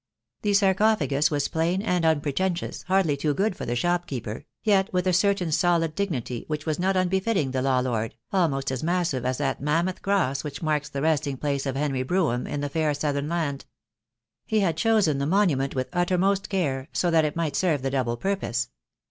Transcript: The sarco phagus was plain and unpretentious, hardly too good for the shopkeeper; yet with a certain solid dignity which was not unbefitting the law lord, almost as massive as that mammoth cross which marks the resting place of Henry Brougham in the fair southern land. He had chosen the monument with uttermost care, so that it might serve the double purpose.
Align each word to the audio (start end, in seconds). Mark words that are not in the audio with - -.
The 0.41 0.53
sarco 0.55 0.95
phagus 0.95 1.29
was 1.29 1.47
plain 1.47 1.83
and 1.83 2.03
unpretentious, 2.03 2.81
hardly 2.87 3.15
too 3.15 3.35
good 3.35 3.55
for 3.55 3.67
the 3.67 3.75
shopkeeper; 3.75 4.45
yet 4.63 4.91
with 4.91 5.05
a 5.05 5.13
certain 5.13 5.51
solid 5.51 5.93
dignity 5.93 6.43
which 6.47 6.65
was 6.65 6.79
not 6.79 6.97
unbefitting 6.97 7.51
the 7.51 7.61
law 7.61 7.81
lord, 7.81 8.15
almost 8.33 8.71
as 8.71 8.81
massive 8.81 9.25
as 9.27 9.37
that 9.37 9.61
mammoth 9.61 10.01
cross 10.01 10.43
which 10.43 10.63
marks 10.63 10.89
the 10.89 11.03
resting 11.03 11.37
place 11.37 11.67
of 11.67 11.75
Henry 11.75 12.01
Brougham 12.01 12.47
in 12.47 12.61
the 12.61 12.69
fair 12.69 12.95
southern 12.95 13.29
land. 13.29 13.65
He 14.47 14.61
had 14.61 14.75
chosen 14.75 15.19
the 15.19 15.27
monument 15.27 15.75
with 15.75 15.87
uttermost 15.93 16.49
care, 16.49 16.87
so 16.91 17.11
that 17.11 17.23
it 17.23 17.35
might 17.35 17.55
serve 17.55 17.83
the 17.83 17.91
double 17.91 18.17
purpose. 18.17 18.71